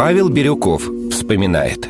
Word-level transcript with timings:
Павел 0.00 0.30
Бирюков 0.30 0.88
вспоминает. 1.10 1.86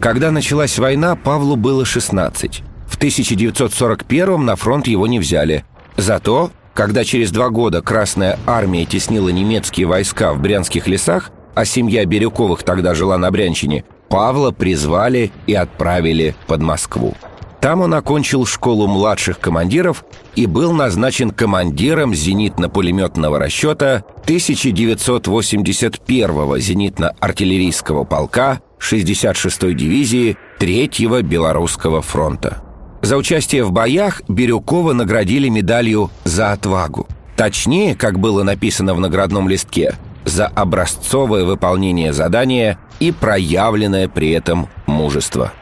Когда 0.00 0.32
началась 0.32 0.80
война, 0.80 1.14
Павлу 1.14 1.54
было 1.54 1.84
16. 1.84 2.64
В 2.88 2.96
1941 2.96 4.44
на 4.44 4.56
фронт 4.56 4.88
его 4.88 5.06
не 5.06 5.20
взяли. 5.20 5.64
Зато, 5.96 6.50
когда 6.74 7.04
через 7.04 7.30
два 7.30 7.50
года 7.50 7.82
Красная 7.82 8.36
Армия 8.48 8.84
теснила 8.84 9.28
немецкие 9.28 9.86
войска 9.86 10.32
в 10.34 10.42
брянских 10.42 10.88
лесах, 10.88 11.30
а 11.54 11.64
семья 11.64 12.04
Бирюковых 12.04 12.64
тогда 12.64 12.96
жила 12.96 13.16
на 13.16 13.30
Брянщине, 13.30 13.84
Павла 14.08 14.50
призвали 14.50 15.30
и 15.46 15.54
отправили 15.54 16.34
под 16.48 16.62
Москву. 16.62 17.14
Там 17.60 17.80
он 17.80 17.94
окончил 17.94 18.46
школу 18.46 18.86
младших 18.86 19.40
командиров 19.40 20.04
и 20.36 20.46
был 20.46 20.72
назначен 20.72 21.30
командиром 21.30 22.12
зенитно-пулеметного 22.12 23.38
расчета 23.38 24.04
1981-го 24.26 26.58
зенитно-артиллерийского 26.58 28.04
полка 28.04 28.60
66-й 28.78 29.74
дивизии 29.74 30.36
3-го 30.60 31.22
Белорусского 31.22 32.00
фронта. 32.00 32.62
За 33.02 33.16
участие 33.16 33.64
в 33.64 33.72
боях 33.72 34.22
Бирюкова 34.28 34.92
наградили 34.92 35.48
медалью 35.48 36.10
«За 36.24 36.52
отвагу». 36.52 37.08
Точнее, 37.36 37.94
как 37.94 38.18
было 38.18 38.42
написано 38.42 38.94
в 38.94 39.00
наградном 39.00 39.48
листке, 39.48 39.94
за 40.24 40.46
образцовое 40.46 41.44
выполнение 41.44 42.12
задания 42.12 42.78
и 42.98 43.12
проявленное 43.12 44.08
при 44.08 44.30
этом 44.30 44.68
мужество. 44.86 45.52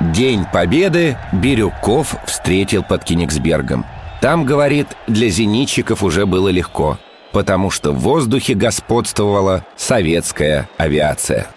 День 0.00 0.46
Победы 0.50 1.18
Бирюков 1.30 2.16
встретил 2.24 2.82
под 2.82 3.04
Кенигсбергом. 3.04 3.84
Там, 4.22 4.46
говорит, 4.46 4.88
для 5.06 5.28
зенитчиков 5.28 6.02
уже 6.02 6.24
было 6.24 6.48
легко, 6.48 6.98
потому 7.32 7.70
что 7.70 7.92
в 7.92 7.98
воздухе 8.00 8.54
господствовала 8.54 9.66
советская 9.76 10.70
авиация. 10.78 11.48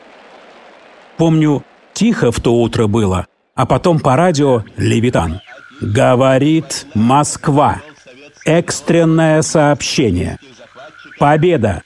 Помню, 1.16 1.64
тихо 1.94 2.34
в 2.34 2.42
то 2.42 2.56
утро 2.56 2.88
было, 2.88 3.28
а 3.56 3.66
потом 3.66 4.00
по 4.00 4.18
радио 4.18 4.64
«Левитан». 4.76 5.40
Говорит 5.80 6.86
Москва. 6.94 7.82
Экстренное 8.46 9.42
сообщение. 9.42 10.38
Победа. 11.18 11.84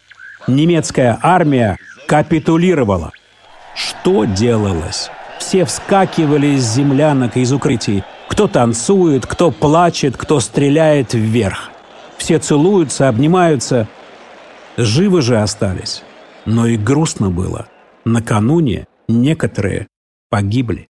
Немецкая 0.47 1.19
армия 1.21 1.77
капитулировала. 2.07 3.11
Что 3.75 4.25
делалось? 4.25 5.11
Все 5.39 5.65
вскакивали 5.65 6.47
из 6.47 6.63
землянок 6.73 7.37
и 7.37 7.41
из 7.41 7.53
укрытий. 7.53 8.03
Кто 8.27 8.47
танцует, 8.47 9.25
кто 9.25 9.51
плачет, 9.51 10.17
кто 10.17 10.39
стреляет 10.39 11.13
вверх. 11.13 11.71
Все 12.17 12.39
целуются, 12.39 13.07
обнимаются. 13.07 13.87
Живы 14.75 15.21
же 15.21 15.39
остались. 15.41 16.03
Но 16.45 16.65
и 16.65 16.77
грустно 16.77 17.29
было. 17.29 17.67
Накануне 18.05 18.87
некоторые 19.07 19.87
погибли. 20.29 20.87